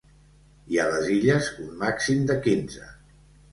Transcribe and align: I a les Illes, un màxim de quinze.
I 0.75 0.79
a 0.83 0.85
les 0.93 1.09
Illes, 1.17 1.51
un 1.65 1.69
màxim 1.83 2.25
de 2.33 2.41
quinze. 2.49 2.93